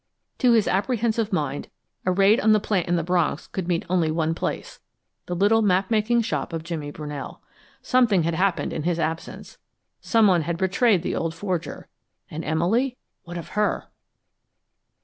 [0.39, 1.69] To his apprehensive mind
[2.07, 4.79] a raid on a plant in the Bronx could mean only one place
[5.27, 7.39] the little map making shop of Jimmy Brunell.
[7.83, 9.59] Something had happened in his absence;
[9.99, 11.87] some one had betrayed the old forger.
[12.31, 13.89] And Emily what of her?